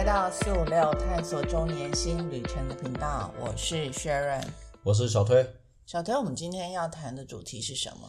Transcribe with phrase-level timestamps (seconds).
[0.00, 4.48] 来到四五六探索中年新旅程的频道，我是 Sharon。
[4.82, 5.46] 我是小推，
[5.84, 8.08] 小推，我们今天要谈的主题是什么？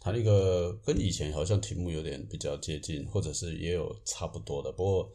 [0.00, 5.12] 谈一个跟以前好像题目有点比较接近，或者是也有差不多的，不过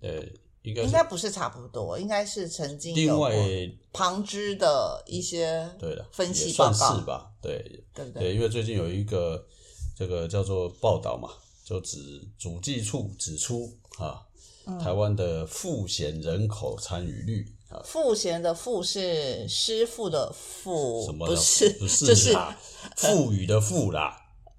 [0.00, 0.20] 呃，
[0.62, 3.32] 应该应该不是差不多，应该是曾经有另外
[3.92, 8.22] 旁支的一些对的，分析报告是吧，对对不对？
[8.24, 9.46] 对，因为最近有一个
[9.96, 11.30] 这个叫做报道嘛，
[11.64, 14.35] 就指主计处指出啊，嗯
[14.82, 22.58] 台湾的赋闲人口参与率啊，赋闲的赋是师傅的赋什，么叫不是 不是就是啦，
[22.96, 24.16] 赋予的赋啦，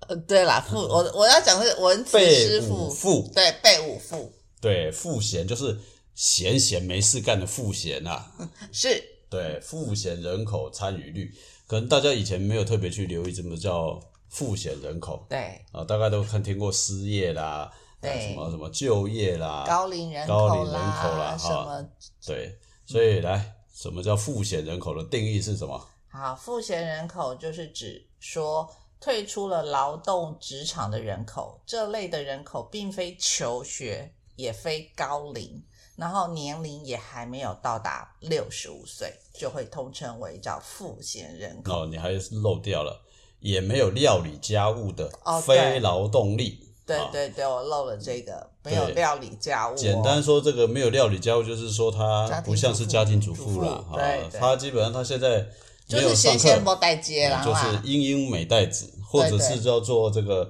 [0.07, 4.31] 呃，对啦，赋我我要讲的是文词被师傅，五赋，对，被五赋。
[4.59, 5.77] 对，赋闲就是
[6.15, 8.31] 闲闲没事干的赋闲啊。
[8.71, 9.03] 是。
[9.29, 11.31] 对，赋闲人口参与率，
[11.67, 15.25] 可能大家以前没有特别去留意什么叫赋闲人口。
[15.29, 15.37] 对。
[15.71, 21.89] 啊，大概都看听过失业啦，对啊什么什么就业啦，高龄人口高龄人口啦什哈么
[22.25, 25.87] 对，所以来，什么叫赋闲人口的定义是什么？
[26.09, 35.63] 好，赋闲人口就是指说退出了劳动职场的人口，这类的人口并非求学，也非高龄，
[35.95, 41.83] 然后年龄也还没有到达六十五岁，就会通称为叫赋闲人口。
[41.83, 43.01] 哦，你还是漏掉了，
[43.39, 46.59] 也没有料理家务的哦非劳动力。
[46.63, 49.75] 啊对对对，我漏了这个，没有料理家务、哦。
[49.75, 55.45] 简单说，这个没有料理家务，就是说他不像是家庭主主妇妇了啊对，他基本上他现在
[55.85, 60.49] 就是先先不带接啦，就是英英美代子，或者是叫做这个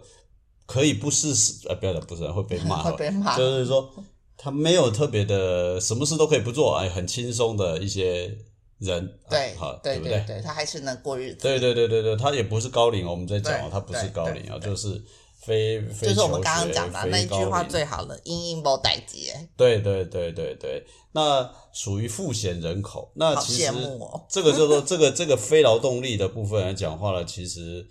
[0.67, 1.29] 可以不是
[1.67, 3.35] 呃，不要的，不是 会被骂，会被骂。
[3.35, 3.89] 就是说
[4.37, 8.37] 他没有特别的，什么事都可以不做，哎，很轻松的一些
[8.77, 10.23] 人，对好，对不对？
[10.27, 11.41] 对，他还是能过日子。
[11.41, 15.03] 对对对对对，他也不是高龄，我们在讲哦，他不是高龄啊，就是
[15.47, 23.71] 非非就是我们刚刚讲的那一句话最好的“英英不带接对对对对对，那属于赋闲人口。”，那好其实。
[24.29, 27.87] 这个叫做这个这个非劳动力的部分来讲话呢，其实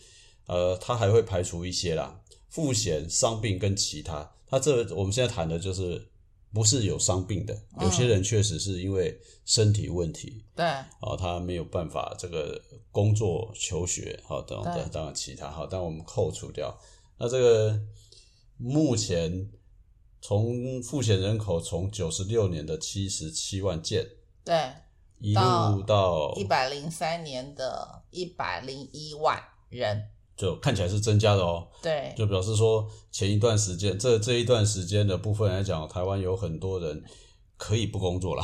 [0.46, 4.30] 呃，它还会排除一些啦，赋闲、伤病跟其他。
[4.46, 6.08] 它这我们现在谈的就是
[6.52, 10.86] 不是有伤病的，有些人确实是因为身体问题对啊、
[11.18, 12.60] 他没有办法这个
[12.92, 16.78] 工作、求学，好、等对等，当然其他好，但我们扣除掉。
[17.18, 17.80] 那这个
[18.56, 19.50] 目前
[20.20, 24.06] 从赋闲人口从九十六年的七十七万件，
[24.44, 24.54] 对，
[25.18, 32.14] 一路到一百零三年的一百零一万人，就看起来是增加的哦，对。
[32.16, 37.02] 就表示说前一段时间，这这一段时间的部分来讲，台湾有很多人
[37.56, 38.42] 可以不工作了，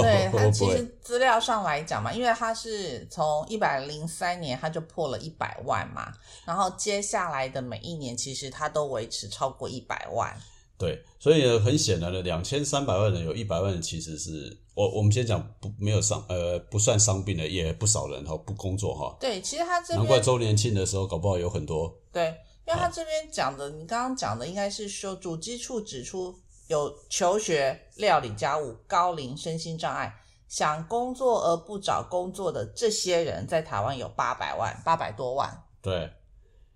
[0.00, 0.50] 对， 它会不会？
[0.52, 6.10] 其实资料上来讲嘛，因为他是从一百零三年他就破了一百万嘛，
[6.46, 10.34] 然后接下来的每一年其实他都维持超过一百万，
[10.78, 21.94] 对，所以呢，很显然的，两千三百万人有一百万人其实是我我们先讲不没有伤呃不算伤病的，也不少人哈不工作哈，对，其实他这难怪周年庆的时候搞不好有很多。
[22.10, 22.26] 对，
[22.66, 26.34] 因为他这边讲的，你刚刚讲的应该是说，主机处指出
[26.68, 30.14] 有求学、料理家务、高龄、身心障碍，
[30.48, 35.62] 想工作而不找工作的这些人，在台湾有八百万，八百多万。
[35.82, 36.10] 对，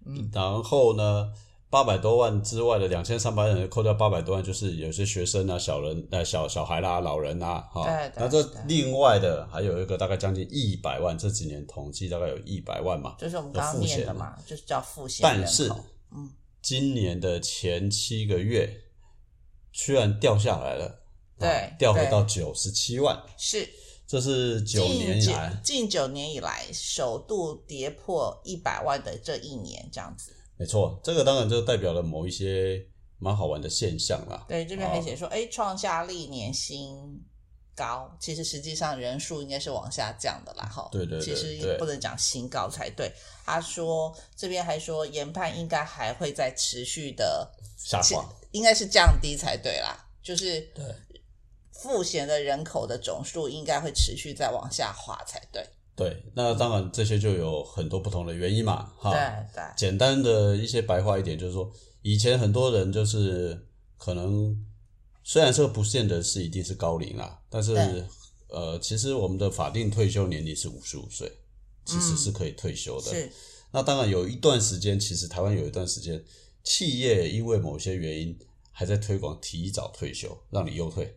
[0.06, 1.32] 嗯，然后呢，
[1.70, 13.14] 八百多万之外的两千三百人扣掉八百多万，就是有些学生啊、小人呃小小孩啦、老人啊，哈、对对那这另外的还有一个大概将近一百万，这几年统计大概有一百万嘛。
[13.18, 15.70] 就是我们刚念的嘛，就是叫赋闲人但是。
[16.10, 16.30] 嗯，
[16.62, 18.74] 今年的前七个月，
[19.78, 21.00] 居然掉下来了，
[21.38, 23.66] 对啊掉回到九十七万，是
[24.08, 30.34] 这是九年来，近九年以来首度跌破一百万的这一年，这样子。
[30.56, 32.84] 没错，这个当然就代表了某一些
[33.20, 34.44] 蛮好玩的现象啦。
[34.48, 37.22] 对，这边还哦写说，哎、创下历年新
[37.76, 40.88] 高，其实实际上人数应该是往下降的啦，哈。
[40.90, 43.12] 对对对其实对不能讲新高才对。
[43.44, 50.84] 他说这边还说研判应该还会再持续的，下滑，应该是降低才对啦，就是对
[51.72, 55.64] 赋闲的人口的总数应该会持续再往下滑才对。
[55.94, 59.10] 对，那当然这些就有很多不同的原因嘛，哈。
[59.10, 59.20] 对
[59.52, 61.68] 对简单的一些白话一点，就是说，
[62.02, 63.66] 以前很多人就是
[63.96, 64.56] 可能
[65.24, 67.74] 虽然说不见得是一定是高龄啦，但是
[68.48, 71.30] 呃，其实我们的法定退休年龄是五十五岁，
[71.84, 73.10] 其实是可以退休的。
[73.10, 73.30] 是，
[73.72, 76.24] 那当然有一段时间，其实台湾有一段时间，
[76.68, 78.38] 企业因为某些原因
[78.70, 81.16] 还在推广提早退休，让你优退。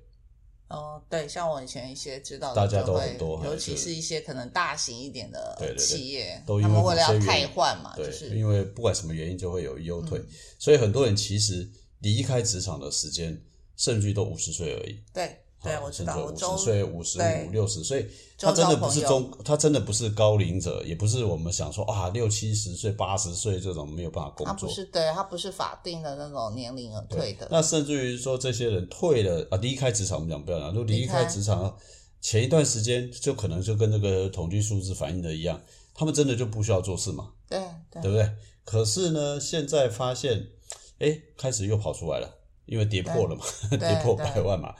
[0.70, 10.28] 哦，对，像我以前一些知道的，大家都很多尤其是一些可能大型一点的对对对企业，都因为他们为了要某些原因汰换嘛，对，就是因为不管什么原因就会有优退，嗯
[10.58, 11.70] 所以很多人其实
[12.00, 13.38] 离开职场的时间，
[13.76, 14.98] 甚至都五十岁而已。
[15.14, 24.46] 对对我知道甚至五我周十岁、五十五、六十岁，他真的不是中，他真的不是高龄者，也不是我们想说啊六七十岁、八十岁这种没有办法工作。
[24.48, 31.78] 他不是对他不是法定的那种年龄而退的，那甚至于说，这些人退了啊，离开职场，我们讲不要讲，就离离开开职场
[32.20, 35.62] 前一段时间，就可能就跟那个统计数字反映的一样，
[35.94, 37.60] 他们真的就不需要做事嘛，对
[37.92, 38.28] 对对不对？
[38.66, 40.48] 可是呢，现在发现，
[40.98, 42.28] 哎，开始又跑出来了，
[42.66, 43.44] 因为跌破了嘛，
[43.78, 44.74] 跌破百万嘛。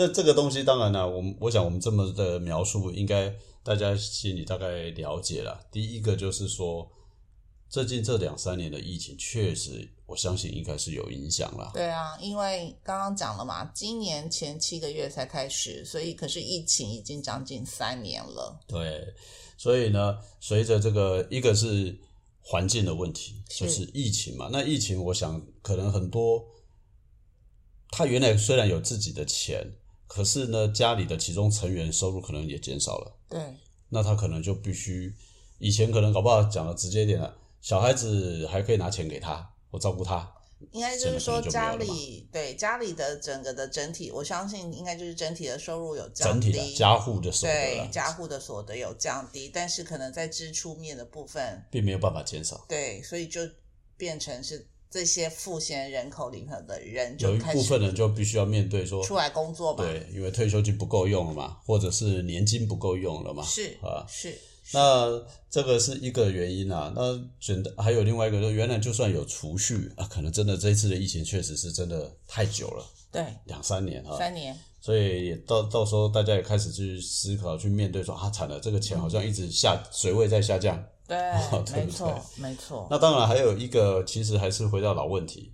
[0.00, 3.30] 那这个东西当然了，我们我想我们这么的描述，应该
[3.62, 5.60] 大家心里大概了解了。
[5.70, 6.90] 第一个就是说，
[7.68, 11.70] 最近这两三年的疫情，确实我相信应该是有影响了。
[11.74, 18.58] 对啊，因为刚刚讲了嘛，今年前七个月才开始，所以可是疫情已经将近三年了。
[18.66, 19.06] 对，
[19.58, 21.94] 所以呢，随着这个一个是
[22.40, 24.48] 环境的问题，就是疫情嘛。
[24.50, 26.42] 那疫情，我想可能很多，
[27.90, 29.70] 他原来虽然有自己的钱，
[30.12, 33.40] 可是呢，家里的其中成员收入可能也减少了，对。
[33.90, 35.14] 那他可能就必须，
[35.58, 40.28] 以前可能搞不好讲的直接一点了，小孩子还可以拿钱给他，我照顾他，
[40.72, 52.64] 应该就是说家里对家里的整个的整体，我相信应该就是整体的收入有降整低，体的家户的所得对家户的所得有降低，但是可能在支出面的部分，并没有办法减少。
[52.68, 53.40] 对，所以就
[53.96, 64.36] 变成是这些赋闲人口里头的人有一部分人就必须要面对说，出来工作吧，对，因为退休金不够用了嘛，或者是年金不够用了嘛，是啊，是，
[64.72, 66.92] 那这个是一个原因啊。
[66.96, 80.84] 那选的还有另外一个，就原来就算有储蓄啊，可能真的这一次的疫情确实是真的太久了，对，两三年啊，三年，所以也到到时候大家也开始去思考、去面对说啊，惨了，这个钱好像一直下水位在下降。
[81.66, 85.52] 对，没错没错，那当然还有一个，其实还是回到老问题，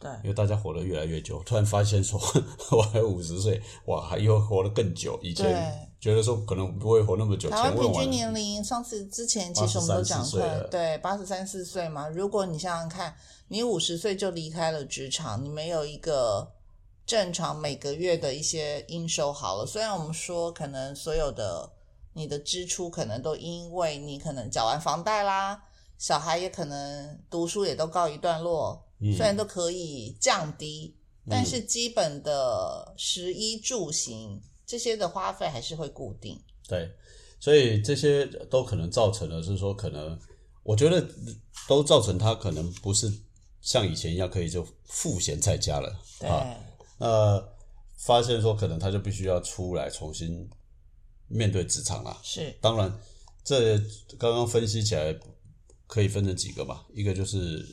[0.00, 2.20] 对因为大家活得越来越久，突然发现说
[2.72, 5.88] 我还五十岁，哇，还又活得更久，以前。
[5.98, 12.06] 觉得说可能不会活那么久，台湾平均年龄，上次之前其实我们都讲过对，八十三四岁嘛。
[12.06, 13.16] 如果你想想看，
[13.48, 16.52] 你五十岁就离开了职场，你没有一个
[17.06, 19.66] 正常每个月的一些应收好了。
[19.66, 21.68] 虽然我们说可能所有的
[22.16, 25.62] 你的支出可能都因为你可能缴完房贷啦，
[25.98, 30.96] 小孩也可能读书也都告一段落，嗯虽然都可以降低，
[31.28, 36.40] 但是基本的食衣住行这些的花费还是会固定。
[36.66, 36.90] 对，
[37.38, 40.18] 所以这些都可能造成了，是说可能，
[40.62, 41.06] 我觉得
[41.68, 43.12] 都造成他可能不是
[43.60, 46.28] 像以前一样可以就赋闲在家了对。
[46.28, 46.56] 啊。
[46.98, 47.48] 那
[47.98, 50.48] 发现说可能他就必须要出来重新
[51.28, 52.18] 面对职场啊。
[52.22, 52.92] 是当然，
[53.44, 53.78] 这
[54.18, 55.14] 刚刚分析起来
[55.86, 57.64] 可以分成几个嘛，一个就是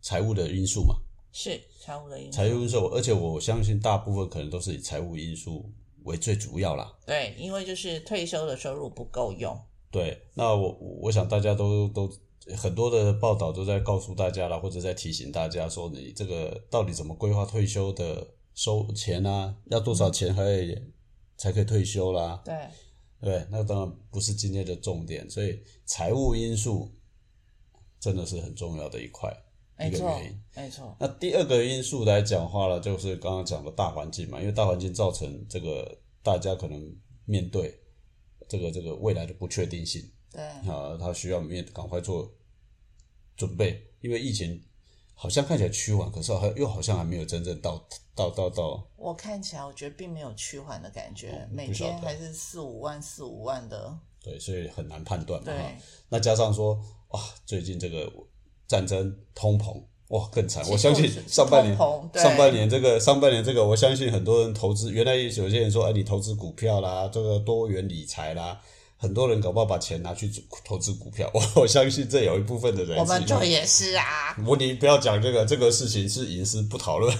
[0.00, 0.96] 财务的因素嘛，
[1.32, 5.70] 是财务的因素，财务因素，而且我相信大部分可能都是以财务因素
[6.04, 6.92] 为最主要啦。
[7.06, 9.58] 对，因为就是退休的收入不够用，
[9.90, 12.10] 对，那我我想大家都都
[12.56, 19.54] 很多的报道都在告诉大家啦，或者在提醒大家说，你这个到底怎么规划退休的收钱啊？
[19.70, 20.42] 要多少钱还
[21.36, 22.42] 才可以退休啦？
[22.44, 22.54] 对
[23.22, 26.92] 对，那当然不是今天的重点，所以财务因素
[28.00, 29.32] 真的是很重要的一块
[29.78, 30.42] 一个原因。
[30.56, 37.78] 没错，那第二个因素来讲话呢，就是刚刚讲的大环境嘛，因为大环境造成这个大家可能面对
[38.48, 40.02] 这个这个未来的不确定性。
[40.32, 42.28] 对啊，他需要面赶快做
[43.36, 44.60] 准备，因为疫情
[45.22, 47.80] 好像看起来趋缓，可是好像又好像还没有真正到
[48.12, 55.52] 到到到，我看起来我觉得并没有趋缓的感觉，每天还是四五万四五万的，对，所以很难判断嘛。
[56.08, 56.74] 那加上说，
[57.10, 58.12] 哇，最近这个
[58.66, 60.68] 战争、通膨，哇，更惨。
[60.68, 61.78] 我相信上半年
[62.14, 68.60] 上半年这个上半年这个，我相信很多人投资，原来有些人说，哎，你投资股票啦，这个多元理财啦。
[69.02, 70.30] 很多人搞不好把钱拿去
[70.64, 74.04] 投资股票，我 我相信这有一部分的人我们是就也是啊，
[74.46, 77.12] 我你不要讲这个，这个事情是隐私不讨论。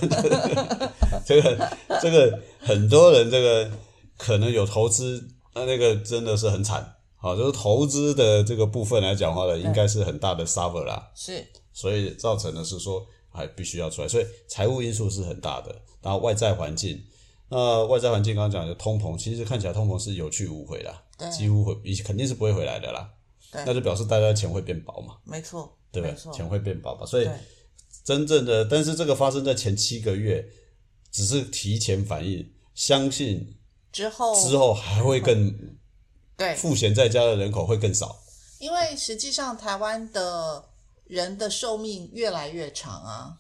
[1.27, 3.69] 这个这个很多人这个
[4.17, 6.95] 可能有投资，那那个真的是很惨。
[7.17, 17.03] 好，就是投资的这个部分来讲话呢，应该是很大的 suffer 啦，是所以造成的是说还必须要出来，所以财务因素是很大的，然后外在环境。
[17.49, 23.11] 那外在环境刚刚讲的通膨，其实看起来通膨是有去无回啦，对几乎回肯定是不会回来的啦。
[23.51, 25.17] 对那就表示大家钱会变薄嘛。
[25.25, 26.15] 没错，对？
[26.33, 27.29] 钱会变薄吧，所以
[28.03, 30.45] 真正的，但是这个发生在前七个月，
[31.11, 33.57] 只是提前反应，相信
[33.93, 35.55] 之后之后还会更
[36.37, 38.19] 对，赋闲在家的人口会更少。
[38.59, 40.65] 因为实际上台湾的
[41.05, 43.37] 人的寿命越来越长啊，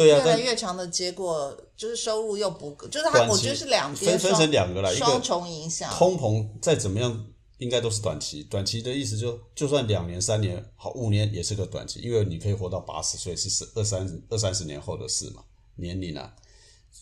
[0.00, 5.92] 对啊，越来越长的结果就是收入又不够，就是它，我觉得是两边分分成两个啦，一双重影响。
[5.92, 7.26] 通膨再怎么样，
[7.58, 8.42] 应该都是短期。
[8.44, 15.42] 短期的意思就就算两年、三年、好五年也是个短期，因为你可以活到八十岁，是十二三二三十年后的事嘛，
[15.76, 16.34] 年龄啊。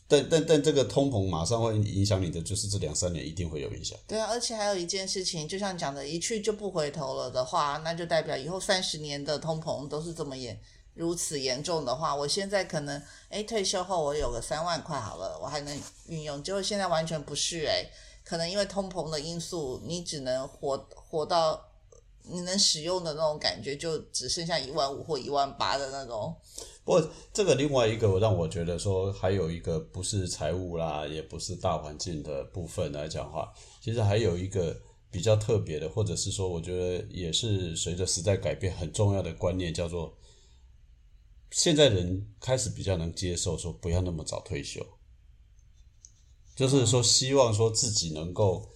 [0.06, 3.98] 但但但这个通膨马上会影响你的，就是这两三年一定会有影响。
[4.06, 10.58] 对啊，而且还有一件事情，就像讲的，一去就不回头了的话，那就代表以后三十年的通膨都是这么严
[10.98, 17.86] 如此严重的话，我现在可能哎退休后我有个三万块好了，我还能运用，结果现在完全不是哎，
[18.24, 21.64] 可能因为通膨的因素，你只能活活到
[22.24, 26.34] 你能使用的那种感觉，就只剩下一万五或一万八的那种。
[26.84, 34.76] 不过这个另外一个让我觉得说，还有一个不是财务啦，也不是大环境的部分来讲话，其实还有一个
[35.12, 40.12] 比较特别的，或者是说，我觉得也是随着时代改变很重要的观念，叫做
[41.50, 44.84] 现在人开始比较能接受说不要那么早退休，
[46.56, 48.68] 就是说希望说自己能够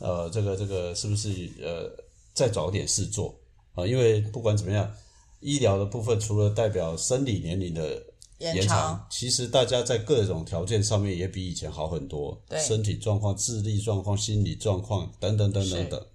[0.00, 1.90] 呃这个这个是不是呃
[2.34, 3.38] 再找点事做。
[3.74, 4.92] 啊、因为不管怎么样。
[5.40, 8.04] 医疗的部分，除了代表生理年龄的
[8.38, 8.76] 延延长。
[8.76, 12.58] 长，其实大家在各种条件上面也比以前好很多，对。
[12.58, 16.06] 身体状况、智力状况、心理状况等等等等等。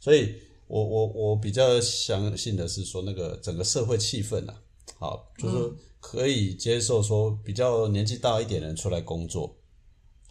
[0.00, 0.34] 所以
[0.68, 4.61] 我我我比较相信的是说，那个整个社会气氛啊，
[5.02, 9.54] 好，就是嗯可以接受说比较年纪大一点的人出来工作。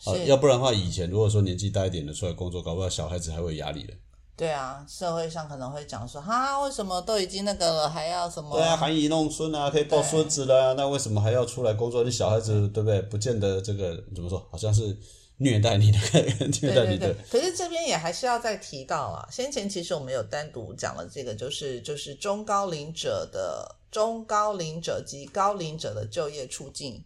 [0.06, 3.94] 啊，要不然的话，以前如果说年纪大一点的出来工作，搞不好小孩子还会有压力的。
[4.36, 8.58] 对啊，社会上可能会讲说，哈，为什么都已经那个了，还要什么？
[8.58, 12.04] 对啊，含饴弄孙啊，可以抱孙子了、啊，那为什么还要出来工作？
[12.04, 13.00] 你小孩子对不对？
[13.04, 14.98] 不见得这个怎么说，好像是
[15.38, 16.00] 虐待你的，
[16.64, 27.04] 虐待你的对。，可是这边也还是要再提到啊，先前其实我们有单独讲了这个，就是就是中高龄者的中高龄者及高龄者的就业促进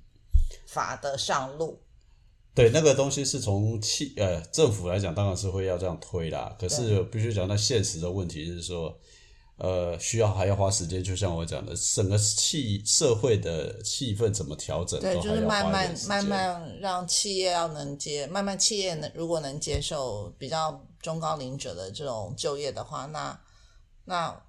[0.67, 1.81] 法的上路。
[2.53, 6.55] 对，那个东西是从企呃政府来讲，当然是会要这样推啦。
[6.57, 8.97] 可是必须讲，那现实的问题是说，
[9.57, 11.03] 呃，需要还要花时间。
[11.03, 23.37] 就像我讲的，整个气社会的气氛怎么调整，对，就是慢慢慢慢让企业要能接，慢慢企业能如果能接受比较中高龄者的这种就业的话，那
[24.05, 24.41] 那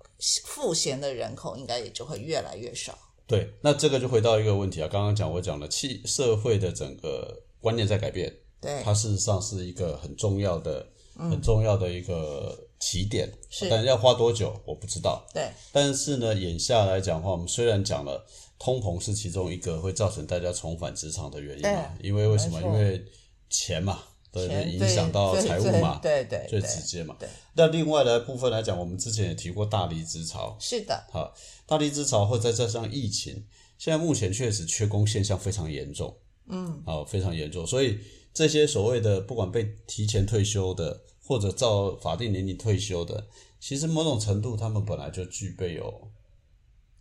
[0.44, 2.96] 赋闲的人口应该也就会越来越少。
[3.26, 13.26] 对，那这个就回到一个问题啊，刚刚讲我讲了，气社会的整个观念在改变，对，它事实上是一个很重要的、很重要的一个起点。
[13.28, 15.26] 嗯是但要花多久我不知道。
[15.34, 18.24] 对，但是呢，眼下来讲的话，我们虽然讲了
[18.58, 22.60] 通膨是其中一个会造成大家重返职场的原因嘛，因为为什么？
[22.62, 23.04] 因为
[23.48, 24.02] 钱嘛，
[24.36, 27.28] 对对，影响到对财务嘛，对对最对直接嘛对。
[27.54, 31.32] 那另外的部分来讲，我们之前也提过大离职潮，是的，好，
[31.66, 33.44] 大离职潮或再加上疫情，
[33.78, 36.16] 现在目前确实缺工现象非常严重，
[36.48, 37.66] 嗯，好，非常严重。
[37.66, 37.98] 所以
[38.34, 43.26] 这些所谓的不管被提前退休的，或者照法定年龄退休的，
[43.58, 46.10] 其实某种程度他们本来就具备有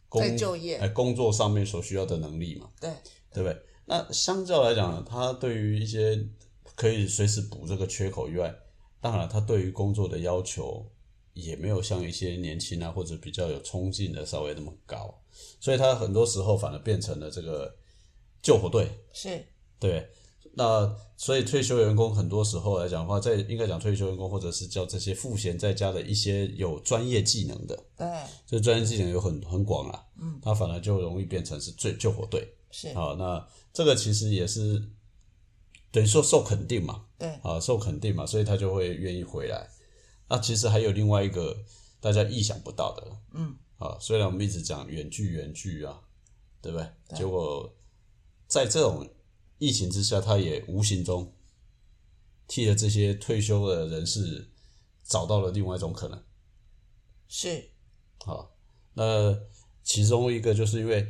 [0.08, 2.89] 工在就业哎工作上面所需要的能力嘛，对，
[3.34, 3.62] 对不对？
[3.88, 6.18] 那相较来讲，他对于一些
[6.75, 8.53] 可以随时补这个缺口以外，
[9.01, 10.86] 当然他对于工作的要求
[11.34, 15.13] 也没有像一些年轻啊或者比较有冲劲的稍微那么高，
[15.60, 17.75] 所以他很多时候反而变成了这个
[18.41, 19.46] 救火队，是，
[19.79, 20.08] 对。
[20.58, 28.08] 那所以退休员工很多时候来讲的话，在应该讲退休员工或者是叫这些赋闲在家的一些有专业技能的，对，
[28.48, 32.48] 这专业技能有很很广啊，嗯，他反而就容易变成是最救火队。
[32.72, 34.82] 是，好，那这个其实也是
[35.96, 39.70] 等于说受肯定嘛，对，啊，受肯定嘛，所以他就会愿意回来。
[40.28, 41.64] 那其实还有另外一个
[42.02, 46.02] 大家意想不到的，嗯，啊，虽然我们一直讲远距远距啊，
[46.62, 46.86] 对不对？
[47.08, 47.74] 对结果
[48.46, 49.10] 在这种
[49.58, 51.34] 疫情之下，他也无形中
[52.46, 54.50] 替了这些退休的人士
[55.06, 56.22] 找到了另外一种可能。
[57.30, 57.70] 是，
[58.25, 58.54] 好，
[58.96, 59.34] 那
[59.82, 61.08] 其中一个就是因为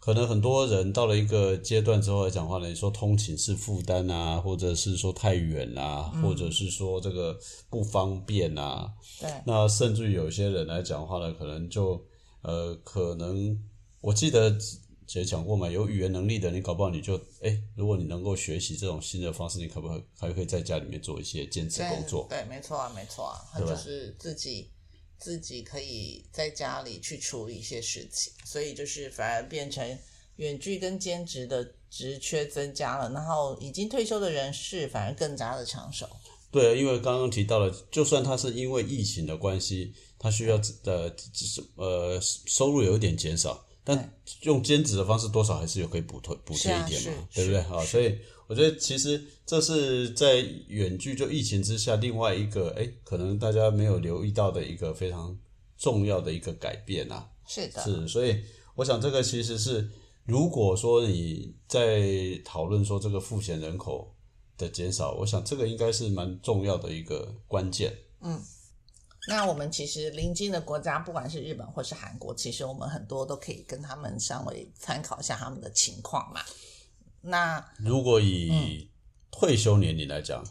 [0.00, 7.38] 可能很多人到了一个阶段之后来讲话呢，你说通勤是负担啊，或者是说太远啊，或者是说这个
[7.68, 8.90] 不方便啊，
[9.20, 12.02] 对，那甚至于有些人来讲话呢，可能就
[12.40, 13.54] 呃，可能
[14.00, 14.56] 我记得
[15.06, 22.26] 姐讲过嘛，有语言能力的，你搞不好你就哎，如果你能够学习这种新的方式，你可不可以还可以在家里面做一些兼职工作？
[22.30, 24.70] 对，没错啊，没错啊，他就是自己
[25.20, 29.98] 自己可以在家里去处理一些事情，所以就是反而变成
[30.36, 36.08] 远距跟兼职的职缺增加了，然后已经退休的人士反而更加的抢手。
[36.50, 41.14] 对，因为刚刚提到了，就算他是因为疫情的关系，他需要呃
[41.76, 47.60] 呃收入有一点减少，但用兼职的方式，多少还是有可以补贴补贴一点嘛，对不对？
[47.60, 48.18] 啊，所以
[48.50, 55.38] 我觉得其实这是在远距就疫情之下，另外一个哎，可能大家没有留意到的一个非常
[55.78, 57.30] 重要的一个改变啊。
[57.46, 58.42] 是的，是，所以
[58.74, 59.88] 我想这个其实是，
[60.24, 62.02] 如果说你在
[62.44, 64.12] 讨论说这个赋闲人口
[64.58, 67.96] 的减少，我想这个应该是蛮重要的一个关键。
[68.20, 68.42] 嗯。
[69.28, 76.40] 那我们其实邻近的国家，不管是日本或是韩国，其实我们很多都可以跟他们稍微参考一下他们的情况嘛。
[77.20, 78.90] 那如果以
[79.30, 80.44] 退休年龄来讲，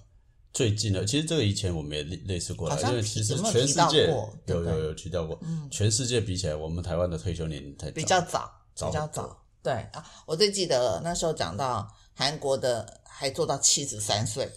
[0.53, 4.05] 最近的，其实这个以前我们也类类似过，因为其实全世界
[4.45, 5.39] 有有有提到过，
[5.71, 9.45] 全世界比起来，我们台湾的退休年龄才比较早，比较早。
[9.61, 14.49] 对啊，我最记得那时候讲到韩国的还做到七十三岁，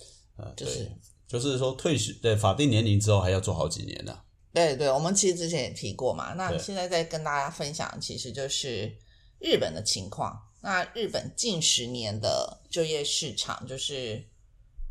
[0.57, 0.91] 就是。
[1.29, 4.21] 就是说退休对法定年龄之后还要做好几年呢。
[4.53, 6.35] 对对，我们其实之前也提过嘛。
[6.35, 8.95] 那现在再跟大家分享，其实就是
[9.39, 10.39] 日本的情况。
[10.63, 14.25] 那日本近十年的就业市场，就是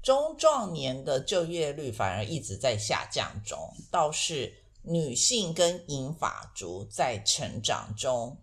[0.04, 8.38] 中壮年的就业率反而一直在下降中，倒是女性跟银发族在成长中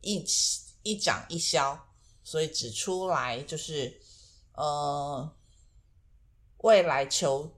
[0.00, 1.88] 一起一涨一消，
[2.22, 4.00] 所以指出来就是
[4.52, 5.34] 呃。
[6.62, 7.56] 未来求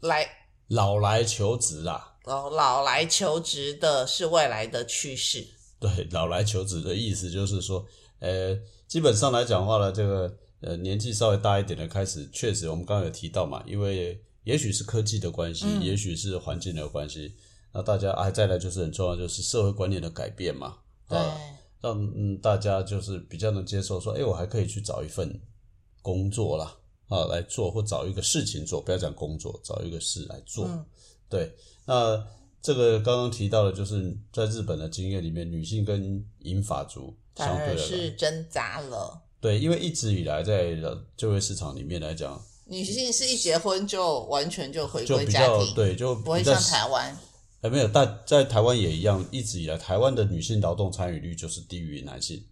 [0.00, 0.28] 来
[0.68, 2.18] 老来求职啊！
[2.24, 5.48] 老，老来求职的是未来的趋势。
[5.80, 7.86] 对，老来求职的意思就是说，
[8.22, 17.34] 呃，基本上来讲的话呢，这个呃年纪稍微大一点的开始，确实我们刚刚有提到嘛，因为也许是科技的关系，也许是环境的关系，
[17.72, 21.18] 那大家啊再来就是很重要，就是社会观念的改变嘛，对，
[21.80, 25.40] 让嗯大家就是比较能接受说，哎，我还可以去找一份
[26.00, 26.78] 工作啦。
[27.08, 30.66] 啊，来做或找一个事情做，不要讲工作，找一个事来做。
[31.28, 32.26] 对，那
[32.62, 39.20] 这个刚刚提到的，就是在日本的经验里面，女性跟银发族相对是挣扎了。
[39.40, 40.76] 对，因为一直以来在
[41.16, 47.18] 就业市场里面来讲，女性是一结婚就完全就回归家庭，对，就不会像台湾。
[47.62, 52.44] 哎，没有，但在台湾也一样，一直以来台湾的女性劳动参与率就是低于男性。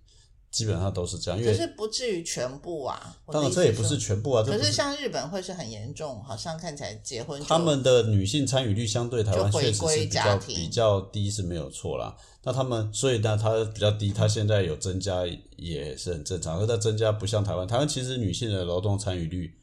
[0.50, 3.16] 基本上都是这样，因为可是不至于全部啊。
[3.30, 4.42] 当然这也不是全部啊。
[4.42, 12.16] 可是像日本会是很严重，好像看起来结婚他们的女性参与率相对台湾确实是比较比较低是没有错啦。
[12.42, 15.24] 那他们所以呢，它比较低，它现在有增加
[15.56, 16.58] 也是很正常。
[16.58, 19.54] 而它增加不像台湾，台湾其实女性的劳动参与率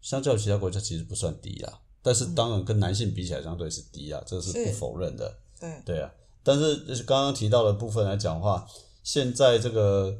[0.00, 1.78] 相较其他国家其实不算低啊。
[2.02, 5.32] 但是当然跟男性比起来相对是低啊，这是不否认的。
[5.60, 6.10] 对对啊，
[6.42, 8.66] 但是就是刚刚提到的部分来讲话。
[9.02, 10.16] 现在这个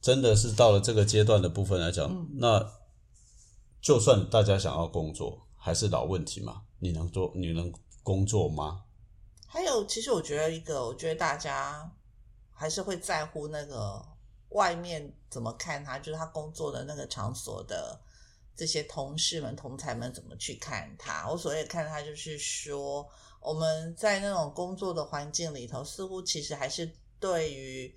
[0.00, 2.72] 真的是到了这个阶段的部分来讲，那
[3.80, 6.62] 就算大家想要工作，还是老问题嘛？
[6.78, 7.72] 你能做，你能
[8.02, 8.84] 工作吗？
[9.46, 11.90] 还有，其实我觉得一个，我觉得大家
[12.52, 14.04] 还是会在乎那个
[14.50, 17.98] 外面怎么看他，就是他工作的那个场所的
[18.54, 21.28] 这些同事们、同才们怎么去看他。
[21.30, 23.08] 我所谓看他，就是说
[23.40, 27.92] 我们在那种工作的环境里头，似乎其实还是对于。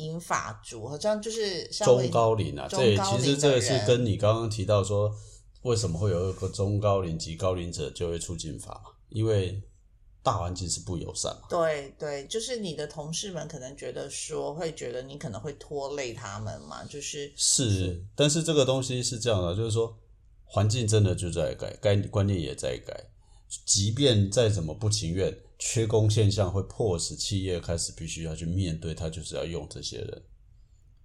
[0.00, 5.14] 银发族好像就是中高龄啊，这其实这个是跟你刚刚提到说，
[5.62, 8.90] 为什么会有一个中高龄及高龄者就会促进法嘛？
[9.10, 9.62] 因为
[10.22, 11.42] 大环境是不友善嘛。
[11.48, 19.96] 对对，就是你的同事们可能觉得说，会觉得你可能会拖累他们嘛，就是是，但是这个东西是这样的，就是说
[20.44, 22.98] 环境真的就在改，该观念也在改，
[23.66, 25.36] 即便再怎么不情愿。
[25.62, 30.22] 缺工现象会迫使企业开始必须要去面对，他就是要用这些人。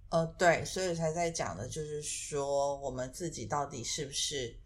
[0.08, 4.58] 呃，对，所以才在讲的，就是说我们自己到底是不是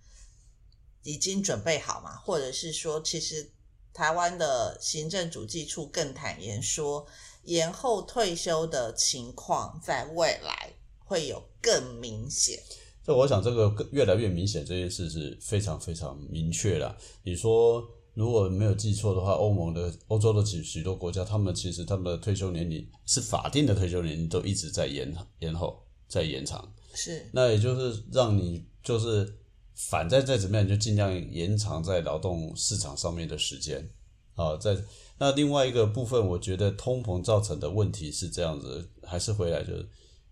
[1.03, 2.17] 已经准备好嘛？
[2.19, 3.51] 或者是说，其实
[3.93, 7.05] 台湾的行政主计处更坦言说，
[7.43, 10.73] 延后退休的情况在未来
[11.05, 12.63] 会有更明显。
[13.05, 16.97] 这我想，这个越来越明显，这件事是非常非常明确了。
[17.25, 17.85] 你说。
[18.15, 26.75] 如果没有记错的话，欧盟的欧洲的许许多国家，他们其实他们的退休年龄是法定的退休年龄都一直在延延后，在延长。
[26.93, 29.33] 是，那也就是让你就是
[29.75, 33.89] 反正再怎么样，就尽量延长在劳动市场上面的时间
[34.35, 34.57] 啊。
[34.57, 34.77] 在
[35.19, 39.89] 那另外一个部分，我觉得通膨造成的问题是这样子，还是回来就是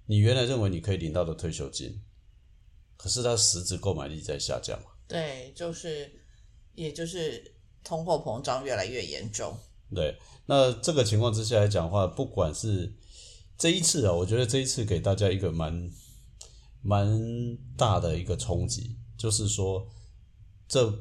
[0.06, 2.02] 你原来认为你可以领到的退休金，
[2.96, 4.86] 可是它实质购买力在下降嘛？
[5.06, 6.10] 对，就是
[6.74, 7.54] 也就是。
[7.88, 9.56] 通货膨胀越来越严重。
[9.94, 12.92] 对，那这个情况之下来讲的话，不管是
[13.56, 15.90] 这一次啊，我觉得这一次给大家一个蛮
[16.82, 17.08] 蛮
[17.74, 19.88] 大的一个冲击，就是说
[20.68, 20.92] 这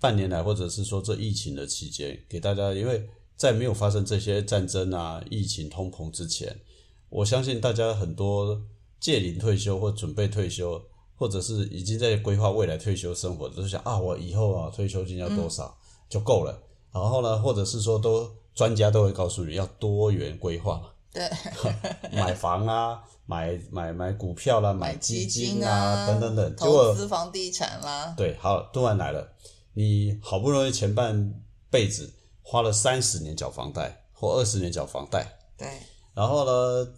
[0.00, 6.60] 半年来，或者是说这疫情的期间，给大家，因为在没有发生这些战争啊、疫情、通膨之前，
[7.08, 8.60] 我相信大家很多
[8.98, 10.82] 届龄退休或准备退休，
[11.14, 15.78] 或者是已经在规划未来退休生活，都是想啊，我以后啊退休金要多少、
[16.12, 16.62] 就够了。
[16.92, 21.26] 然后呢，或者是说都专家都会告诉你要多元规划嘛，对，
[22.12, 29.26] 买房啊，买买买股票啦，买基金啊等等等，投资房地产啦，对，好，突然来了，
[29.72, 31.32] 你好不容易前半
[31.70, 35.66] 辈子花了三十年缴房贷或二十年缴房贷，对，
[36.12, 36.92] 然后呢，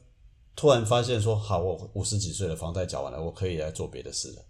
[0.56, 4.42] 突然发现说，好，我五十几岁了，房贷缴完了，我可以来做别的事了。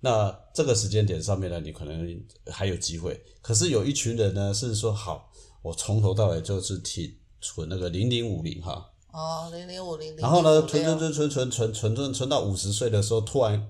[0.00, 3.20] 那这个时间点上面呢，你可能还有机会。
[3.42, 5.30] 可是有一群人呢，是说好，
[5.62, 13.68] 我从头到尾就是提存那个零零五零哈，哦，零零五零零，然后呢，存存存存存存存存存到五十岁的时候，突然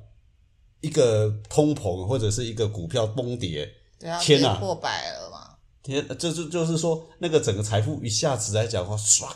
[0.80, 9.30] 一个通膨或者是一个股票崩跌，对啊，天哪破百了嘛，天，就是就是说，那个整个财富一下子来讲的话，唰，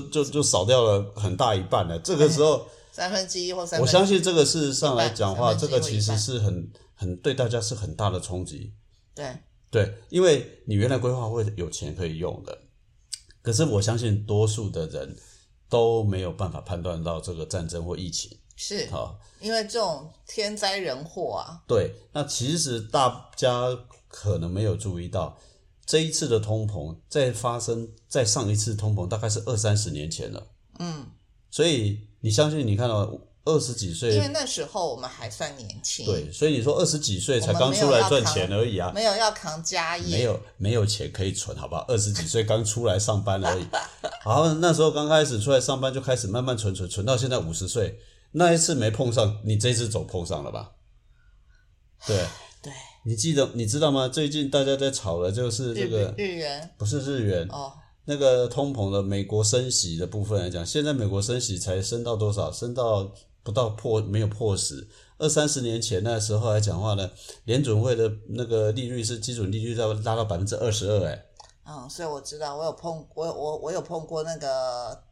[0.08, 1.98] 就就少掉了很大一半了。
[1.98, 8.72] 这个时候， 三分之一或三分，我相信这个事实上来讲的话，这个其实是很很对大家是很大的冲击。
[9.14, 9.36] 对，
[9.70, 12.56] 对，因为你原来规划会有钱可以用的，
[13.42, 15.16] 可是我相信多数的人
[15.68, 18.38] 都没有办法判断到这个战争或疫情。
[18.56, 23.66] 是好，因为这种天灾人祸啊，对，那其实大家
[24.08, 25.36] 可能没有注意到，
[25.84, 30.46] 这一次的通膨再发生再上一次通膨大概是二三十年前了。
[30.78, 31.06] 嗯，
[31.50, 33.12] 所以你相信你看到
[33.44, 41.84] 二十几岁因为，那时候我们还算年轻，对，所以你说二十几岁才刚出来赚钱而已啊，没有要扛家业，没有没有钱可以存，好不好？
[41.88, 43.66] 二十几岁刚出来上班而已，
[44.24, 47.98] 然后那时候刚开始出来上班就开始慢慢存存存到现在五十岁，
[48.30, 50.70] 那一次没碰上，你这次总碰上了吧？
[52.06, 52.26] 对，对，
[53.04, 54.06] 你记得你知道吗？
[54.06, 57.72] 最近大家在炒的就是这日个日元不是日元，哦，
[58.04, 62.52] 那个通膨的美国升息的部分来讲，现在美国升息才升到多少？
[62.52, 63.12] 升到
[63.42, 64.86] 不到破没有破十。
[65.18, 67.10] 二三十年前那时候来讲话呢，
[67.44, 71.24] 联准会的那个利率是基准利率要拉到百分之二十二，哎，
[71.64, 75.02] 嗯，所以我知道，我有碰，我有我我有碰过那个，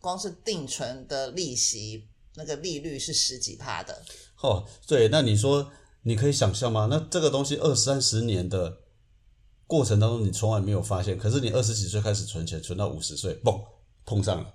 [0.00, 2.06] 光是定存的利息
[2.36, 4.02] 那个利率是十几趴的，
[4.40, 5.70] 哦，对，那你说
[6.04, 6.86] 你可以想象吗？
[6.88, 8.78] 那这个东西二三十年的
[9.66, 13.60] 过程当中，你从来没有发现，可是你二十几岁开始存钱，存到五十岁，嘣，
[14.04, 14.54] 碰上了，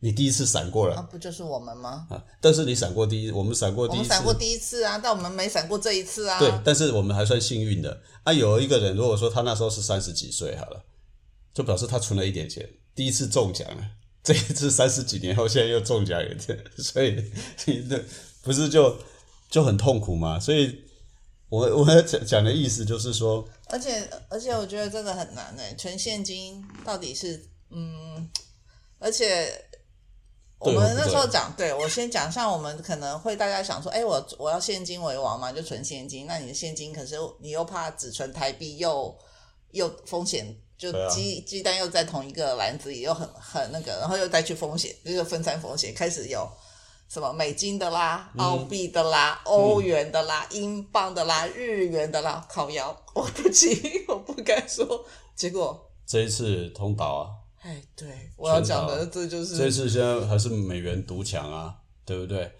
[0.00, 0.94] 你第一次闪过了。
[0.94, 2.06] 那不就是我们吗？
[2.10, 2.22] 啊！
[2.40, 6.38] 但是你闪过第一，我们闪过我第一次，们闪过第一次啊，但我们没闪过这一次啊。
[6.38, 8.32] 对，但是我们还算幸运的啊。
[8.32, 10.84] 有一个人，如果说他那时候是三十几岁好了，
[11.54, 13.82] 就表示他存了一点钱，第一次中奖了。
[14.22, 17.16] 这一次三十几年后，现在又中奖一点，所以
[17.66, 18.00] 你这
[18.42, 18.96] 不是就
[19.50, 20.38] 就很痛苦吗？
[20.38, 20.81] 所以
[21.52, 28.26] 我 我要讲讲的意思就是说，而且而且我觉得这个很难诶，存现金到底是嗯，
[28.98, 29.52] 而且
[30.58, 36.26] 我们那时候讲，对我先讲，像我们可能会大家想说，哎，我我要现金为王嘛，就存现金。
[36.26, 39.14] 那你的现金可是你又怕只存台币又
[39.72, 46.50] 又风险，就鸡、鸡蛋又在同一个篮子里，又很很那个，然后又再去风险，就是分散风险，开始有。
[47.12, 53.68] 什么美金的啦、澳币的啦、欧元的啦、英镑的啦、日元的啦，靠腰， 我不起，
[54.08, 55.04] 我不敢说。
[55.36, 57.28] 结果，这一次通岛啊，
[57.60, 61.74] 哎，对我要讲的这就是这一次现在还是美元独强啊，
[62.06, 62.50] 对不对？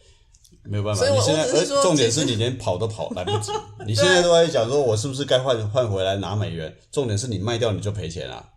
[0.65, 3.51] 没有办法，你现在，重点是你连跑都跑 来不及。
[3.87, 6.77] 你现在都在讲说，我是不是该换换回来拿美元？
[6.91, 8.51] 重点是你卖掉你就赔钱啊。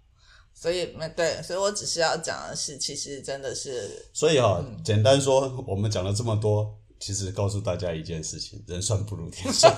[0.65, 9.71] 所以没对，所以我只是要讲的是，其实真的是所以哈、简单说，我们讲了这么多，其实告诉大家一件事情：人算不如天算。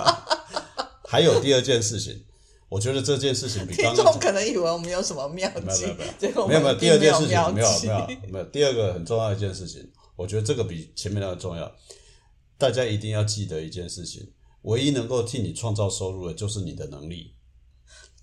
[1.04, 2.24] 还有第二件事情，
[2.70, 11.70] 我觉得这件事情比听刚刚可能以为我们有什么妙计没有 没有没有，结果没有没有，第二件事情并没有没有没有，第二个很重要的一件事情，我觉得这个比前面那个重要。
[12.56, 14.26] 大家一定要记得一件事情：
[14.62, 17.34] 唯一能够替你创造收入的，就是你的能力。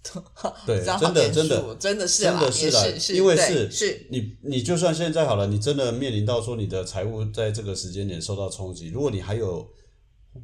[0.65, 4.07] 对真的真的真的是真的是啦是是，因为是是。
[4.09, 9.67] 你你就算现在好了，你真的面临到说你的财务在这个时间点受到冲击，如果你还有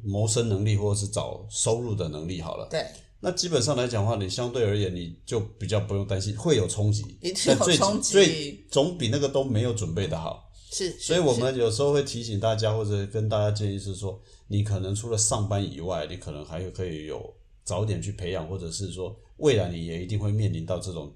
[0.04, 2.86] 谋生能力或者是找收入的能力好了，对，
[3.20, 10.44] 那基本上来讲的话，你相对而言你就比较不用担心会有冲击，有冲击最总比那个都没有准备的好。
[10.70, 21.12] 是，所以我们有时候会提醒大家，或者跟大家建议是说，你可能除了上班以外，你可能还有可以有早点去培养，或者是说未来你也一定会面临到这种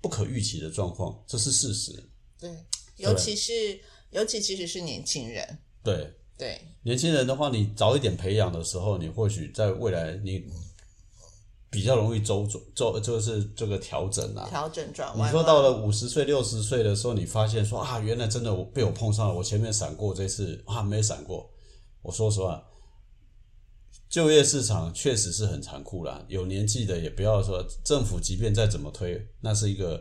[0.00, 1.92] 不可预期的状况，这是事实。
[2.38, 2.50] 对，
[2.96, 10.44] 尤其是尤其其实是年轻人，对对，年轻人的话，你早一点培养的时候，你或许在未来你
[11.70, 14.46] 比较容易周转周就是这个调整啊。
[14.48, 15.28] 调整转弯。
[15.28, 21.50] 你说到了五十岁、六十岁的时候，你发现说啊，原来真的我被我碰上了，我前面闪过这次啊没闪过。
[22.02, 22.62] 我说实话，
[24.14, 26.24] 就业市场确实是很残酷啦。
[26.28, 30.00] 有年纪的也不要说政府，即便再怎么推，那是一个。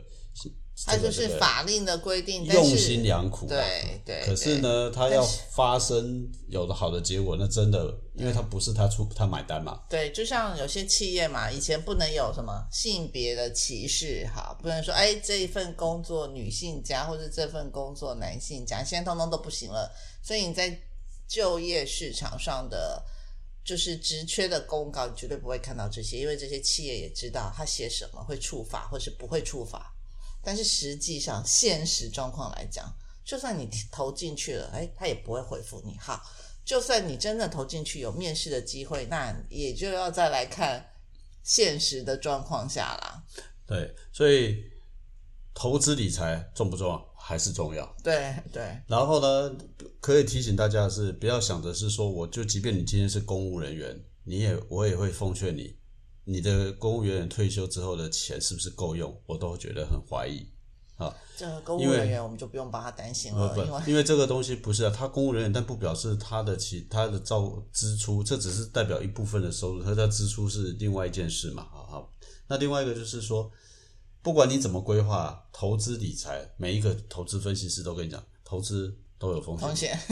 [0.85, 3.47] 它就是法令的规定，用心良苦。
[3.47, 4.23] 对对。
[4.23, 9.79] 可是呢，它要发生有的好的结果，那真的，因为它不是他出他买单嘛。
[9.89, 19.91] 对，就像有些企业嘛，以前不能有什么性别的歧视，哈，不能说哎这一份工作女性加，或者这份工作男性加，现在通通都不行了。
[20.23, 20.75] 所以你在
[21.27, 23.01] 就业市场上的
[23.63, 29.93] 就是职缺的公告，你绝对不会看到这些，因为这些企业也知道他写什么会触发，或是不会触发。
[30.43, 35.97] 但是实际上，现实状况来讲，就算你投进去了，哎，他也不会回复你。
[35.97, 36.21] 好，
[36.65, 40.85] 就算你真的投进去有面试的机会，那也就要再来看
[41.43, 43.23] 现实的状况下啦。
[43.65, 44.61] 对，所以
[45.53, 47.13] 投资理财重不重要？
[47.15, 47.95] 还是重要。
[48.03, 48.63] 对对。
[48.87, 49.55] 然后呢，
[50.01, 55.75] 可以提醒大家的是，不要想着是说，我就即便你今天是公务人员，你也我也会奉劝你。
[56.25, 59.13] 你的公务员退休之后的钱是不是够用？
[59.25, 60.45] 我都觉得很怀疑
[60.95, 61.13] 啊。
[61.37, 71.67] 这个公务人员我们就不用帮他担心了，因为因为这个东西不是啊，他公务人员，但不表示他的其他的照支出，这只是代表一部分的收入，他的支出是另外一件事嘛。
[71.71, 72.09] 好好，
[72.47, 73.51] 那另外一个就是说，
[74.23, 79.99] 不管你怎么规划投资理财，每一个投资分析师都跟你讲，投资都有风险，风险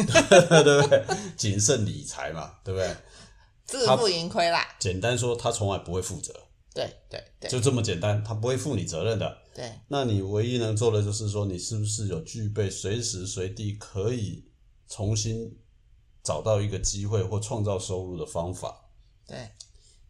[0.63, 1.05] 对不对？
[1.37, 2.95] 谨慎理财嘛，对不对？
[3.65, 4.67] 自负盈亏啦。
[4.79, 6.33] 简单说，他从来不会负责。
[6.73, 9.37] 对对对，就这么简单，他不会负你责任的。
[9.53, 14.49] 对，那你唯一能做的就是说，你是不是有具备随时随地可以
[14.87, 15.57] 重新
[16.23, 18.89] 找到一个机会或创造收入的方法？
[19.27, 19.49] 对，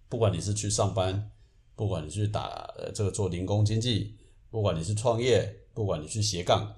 [0.08, 1.32] 不管你是去上班，
[1.82, 4.16] 不管你去打呃这个做零工经济，
[4.52, 6.72] 不管你是创业，不管你去斜杠，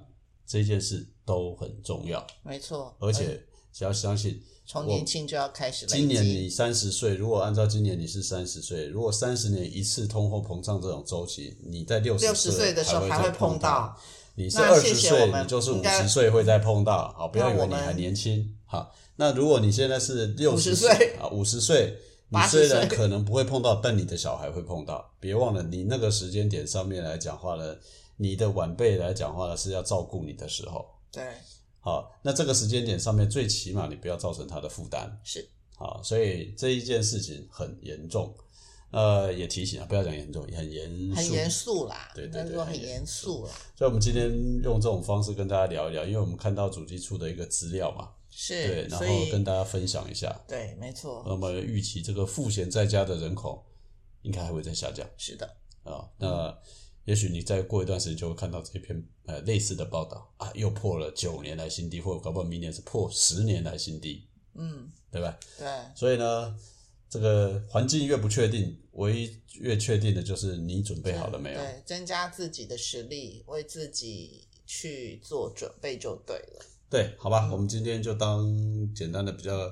[0.48, 2.26] 这件事都很重要。
[2.42, 4.42] 没错，而且只要相信。
[4.66, 5.86] 从年轻就要开始。
[5.88, 13.94] 今年你三十岁，如果按照今年你是三十岁，如果三十年一次通货膨胀这种周期，你在六十岁的时候还会碰到。
[14.36, 17.12] 你是二十岁，你就是五十岁会再碰到。
[17.12, 18.56] 好，不要以为你还年轻。
[18.64, 21.94] 好，那如果你现在是六十岁啊，五十岁，
[22.30, 25.14] 你虽然可能不会碰到，但你的小孩会碰到。
[25.20, 27.76] 别忘了，你那个时间点上面来讲话呢，
[28.18, 30.86] 你的晚辈来讲话呢是要照顾你的时候。
[31.12, 31.24] 对。
[31.80, 35.20] 好，那这个时间点上面，最起码你不要造成他的负担。
[35.22, 38.34] 是，好，所以这一件事情很严重，
[38.94, 43.52] 呃，也提醒啊，不要讲严重，很严很严肃啦，对对对，很严肃了。
[43.76, 44.30] 所以，我们今天
[44.64, 51.24] 用这种方式跟大家聊一聊，因为我们看到主机处的一个资料嘛，是，对，然后跟大家分享一下，对，没错。
[51.26, 53.66] 那么预期这个赋闲在家的人口
[54.22, 55.46] 应该还会再下降，是的，
[55.84, 56.58] 啊，那。
[57.06, 65.38] 也许你再过一段时间就会看到这篇呃类似的报道啊，又破了九年来新低，或者搞不好明年是破十年来新低，嗯，对吧？
[65.60, 65.68] 对。
[65.94, 66.58] 所以呢，
[67.14, 71.60] 这个环境越不确定，唯一越确定的就是你准备好了没有？
[71.60, 76.66] 对，增加自己的实力，为自己去做准备就对了。
[76.90, 78.44] 对，好吧，我们今天就当
[78.96, 79.72] 简单的比较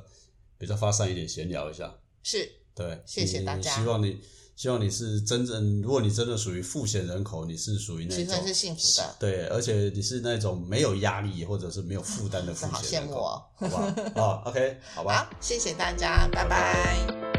[0.59, 1.97] 比较发散一点闲聊一下。
[2.21, 2.47] 是。
[2.75, 3.73] 对，谢谢大家。
[3.73, 4.21] 希望你。
[4.53, 13.23] 希望你是真正，如果你真的属于富闲人口，你是属于那种，其实是幸福的，对，而且你是那种没有压力或者是没有负担的富闲人口，
[13.55, 13.95] 好吧？
[14.13, 15.23] 好，OK，好吧。
[15.23, 17.30] 好，谢谢大家，拜拜。